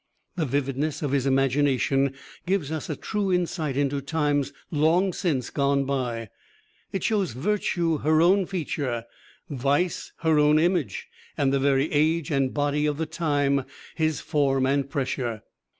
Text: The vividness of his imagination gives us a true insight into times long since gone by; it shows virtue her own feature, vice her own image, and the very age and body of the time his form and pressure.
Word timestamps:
The 0.35 0.47
vividness 0.47 1.03
of 1.03 1.11
his 1.11 1.27
imagination 1.27 2.15
gives 2.47 2.71
us 2.71 2.89
a 2.89 2.95
true 2.95 3.31
insight 3.31 3.77
into 3.77 4.01
times 4.01 4.51
long 4.71 5.13
since 5.13 5.51
gone 5.51 5.85
by; 5.85 6.29
it 6.91 7.03
shows 7.03 7.33
virtue 7.33 7.99
her 7.99 8.19
own 8.19 8.47
feature, 8.47 9.05
vice 9.47 10.11
her 10.21 10.39
own 10.39 10.57
image, 10.57 11.07
and 11.37 11.53
the 11.53 11.59
very 11.59 11.91
age 11.91 12.31
and 12.31 12.51
body 12.51 12.87
of 12.87 12.97
the 12.97 13.05
time 13.05 13.63
his 13.93 14.21
form 14.21 14.65
and 14.65 14.89
pressure. 14.89 15.43